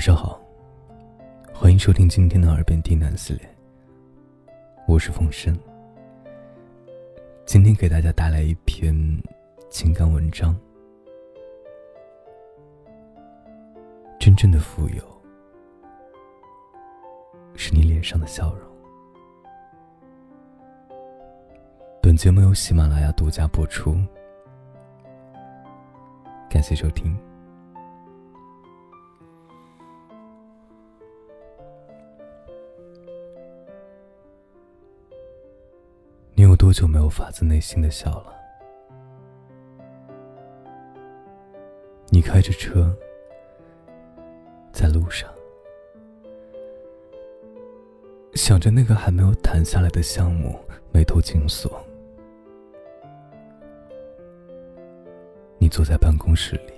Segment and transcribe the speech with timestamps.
[0.00, 0.40] 晚上好，
[1.52, 3.46] 欢迎收听今天的耳边低喃系列。
[4.88, 5.54] 我是风声，
[7.44, 8.94] 今天给大家带来一篇
[9.68, 10.58] 情感文章。
[14.18, 15.04] 真正的富有，
[17.54, 18.66] 是你脸上的笑容。
[22.00, 23.98] 本节目由喜马拉雅独家播出，
[26.48, 27.14] 感谢收听。
[36.70, 38.32] 多久没有发自内心的笑了？
[42.10, 42.96] 你开着车，
[44.70, 45.28] 在路上，
[48.34, 50.60] 想着那个还没有谈下来的项目，
[50.92, 51.84] 眉头紧锁。
[55.58, 56.74] 你坐在办公室里，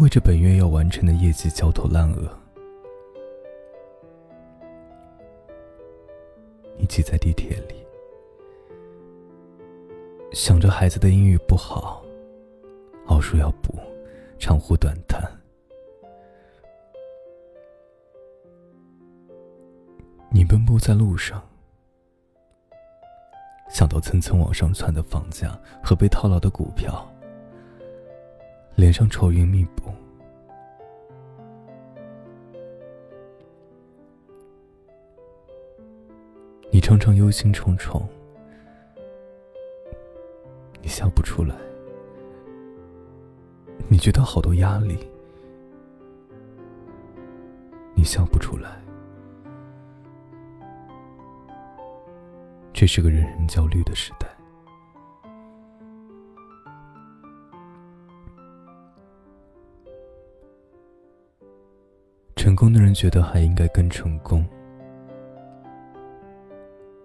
[0.00, 2.36] 为着本月要完成的业绩焦头烂额。
[6.76, 7.83] 你挤在地铁里。
[10.34, 12.04] 想着孩子的英语不好，
[13.06, 13.72] 奥数要补，
[14.36, 15.22] 长呼短叹。
[20.30, 21.40] 你奔波在路上，
[23.70, 27.08] 想到层层往上窜的房价和被套牢的股票，
[28.74, 29.84] 脸上愁云密布。
[36.72, 38.02] 你常常忧心忡忡。
[40.94, 41.56] 笑不出来，
[43.88, 44.96] 你觉得好多压力，
[47.96, 48.80] 你笑不出来。
[52.72, 54.28] 这是个人人焦虑的时代，
[62.36, 64.46] 成功的人觉得还应该更成功，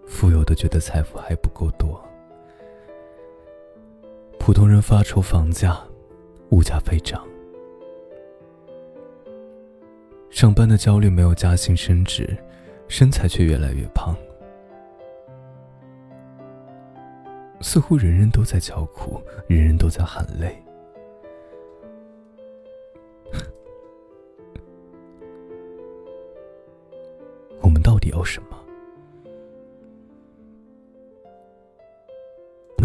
[0.05, 1.99] 富有的觉得财富还不够多。
[4.49, 5.79] 普通人发愁房价、
[6.49, 7.23] 物价飞涨，
[10.31, 12.35] 上班的焦虑没有加薪升职，
[12.87, 14.15] 身材却越来越胖，
[17.61, 20.57] 似乎人人都在叫苦，人人都在喊累。
[27.61, 28.57] 我们到底要什么？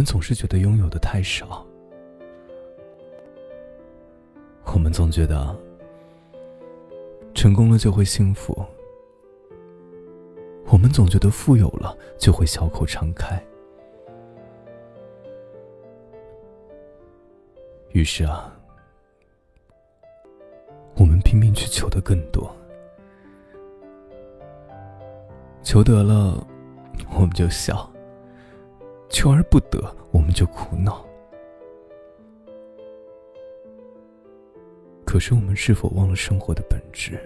[0.05, 1.67] 总是觉得拥有的太少，
[4.67, 5.57] 我们总觉得
[7.35, 8.65] 成功了就会幸福，
[10.67, 13.43] 我们总觉得富有了就会笑口常开。
[17.93, 18.53] 于是啊，
[20.97, 22.55] 我们拼命去求的更多，
[25.63, 26.45] 求得了，
[27.15, 27.89] 我们就笑。
[29.15, 29.81] 求而不得，
[30.11, 31.07] 我们就苦恼。
[35.07, 37.17] 可是，我们是否忘了生活的本质？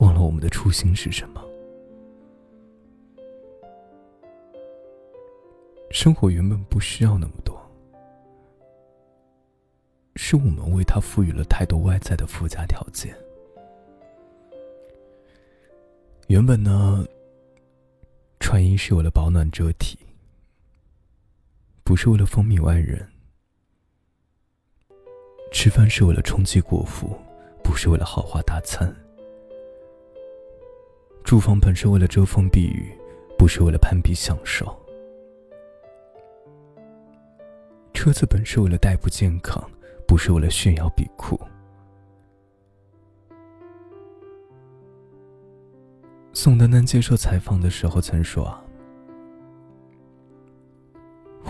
[0.00, 1.42] 忘了我们的初心是什么？
[5.90, 7.58] 生活原本不需要那么多，
[10.16, 13.16] 是我们为它赋予了太多外在的附加条件。
[16.26, 17.02] 原本呢，
[18.40, 19.98] 穿衣是为了保暖遮体。
[21.92, 23.06] 不是为了风靡外人，
[25.52, 27.14] 吃饭是为了充饥果腹，
[27.62, 28.90] 不是为了豪华大餐。
[31.22, 32.98] 住房本是为了遮风避雨，
[33.36, 34.74] 不是为了攀比享受。
[37.92, 39.62] 车子本是为了代步健康，
[40.08, 41.38] 不是为了炫耀比酷。
[46.32, 48.58] 宋丹丹接受采访的时候曾说。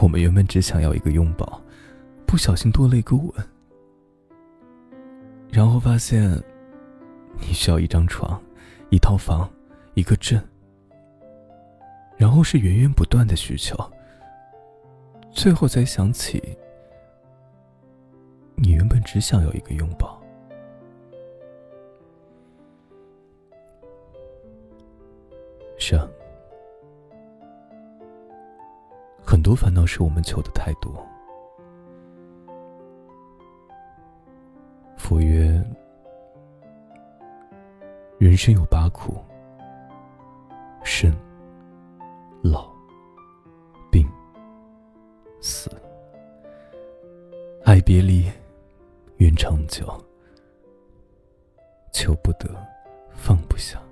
[0.03, 1.63] 我们原本只想要一个拥抱，
[2.27, 3.33] 不小心多了一个吻，
[5.49, 6.29] 然后发现
[7.39, 8.43] 你需要一张床、
[8.91, 9.49] 一套房、
[9.95, 10.43] 一个镇，
[12.17, 13.77] 然后是源源不断的需求，
[15.31, 16.43] 最后才想起
[18.57, 20.21] 你原本只想要一个拥抱。
[25.79, 26.09] 是啊。
[29.43, 30.95] 多烦恼是我们求的太多。
[34.97, 35.63] 佛曰：
[38.19, 39.17] 人生有八苦：
[40.85, 41.13] 生、
[42.41, 42.71] 老、
[43.91, 44.09] 病、
[45.41, 45.71] 死、
[47.65, 48.31] 爱别离、
[49.17, 49.87] 怨长久、
[51.93, 52.49] 求不得，
[53.11, 53.83] 放不下。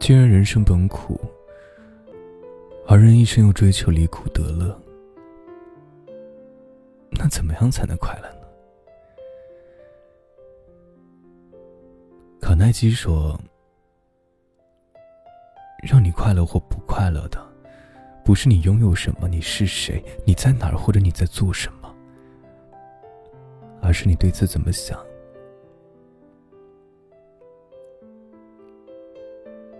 [0.00, 1.20] 既然人生本苦，
[2.88, 4.76] 而人一生又追求离苦得乐，
[7.10, 8.36] 那怎么样才能快乐呢？
[12.40, 13.38] 卡耐基说
[15.86, 17.38] ：“让你快乐或不快乐的，
[18.24, 21.94] 不是你拥有什么，你是谁，你在哪儿，或者你在做什么，
[23.82, 24.98] 而是你对此怎么想。”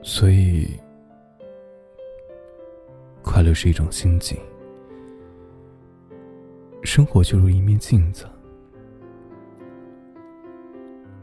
[0.03, 0.79] 所以，
[3.23, 4.39] 快乐是一种心境。
[6.83, 8.27] 生活就如一面镜子，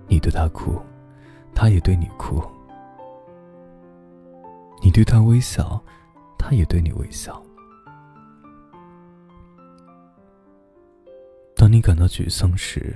[0.07, 0.79] 你对他哭，
[1.53, 2.39] 他也对你哭；
[4.81, 5.83] 你对他微笑，
[6.38, 7.44] 他也对你微笑。
[11.56, 12.95] 当你感到沮丧时，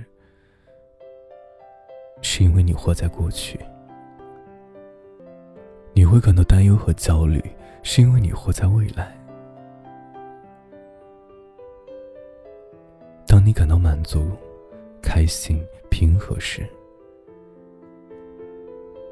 [2.21, 3.59] 是因为你活在过去。
[6.11, 7.41] 你会感到担忧和焦虑，
[7.83, 9.17] 是因为你活在未来。
[13.25, 14.29] 当你感到满足、
[15.01, 16.67] 开心、平和时，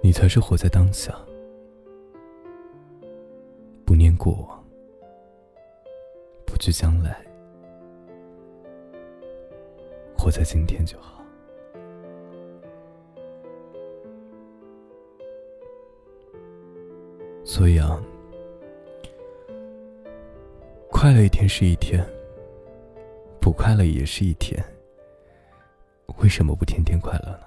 [0.04, 1.18] 你才是活在当下，
[3.86, 4.62] 不念过往，
[6.46, 7.26] 不惧将来，
[10.18, 11.19] 活在今天就好。
[17.44, 18.02] 所以啊，
[20.90, 22.06] 快乐一天是一天，
[23.42, 24.64] 不快乐也是一天。
[26.18, 27.40] 为什么不天天快乐呢？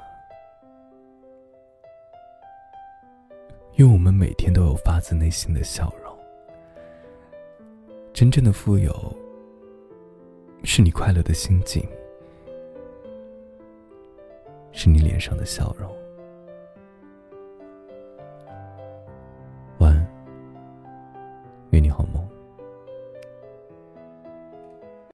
[3.74, 6.16] 因为我们每天都有发自内心的笑容。
[8.12, 9.16] 真正的富有，
[10.64, 11.86] 是你快乐的心境，
[14.72, 15.90] 是你脸上的笑容。